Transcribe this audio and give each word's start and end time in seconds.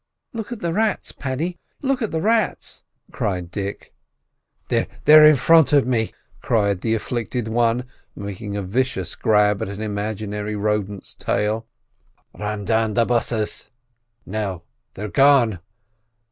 "Look 0.33 0.51
at 0.51 0.61
the 0.61 0.73
rats, 0.73 1.11
Paddy! 1.11 1.59
look 1.83 2.01
at 2.01 2.09
the 2.09 2.21
rats!" 2.23 2.81
cried 3.11 3.51
Dick. 3.51 3.93
"They're 4.69 5.25
in 5.25 5.35
front 5.35 5.73
of 5.73 5.85
me!" 5.85 6.11
cried 6.41 6.81
the 6.81 6.95
afflicted 6.95 7.47
one, 7.47 7.83
making 8.15 8.57
a 8.57 8.63
vicious 8.63 9.13
grab 9.13 9.61
at 9.61 9.69
an 9.69 9.79
imaginary 9.83 10.55
rodent's 10.55 11.13
tail. 11.13 11.67
"Ran 12.33 12.65
dan 12.65 12.95
the 12.95 13.05
bastes!—now 13.05 14.63
they're 14.95 15.07
gone. 15.07 15.59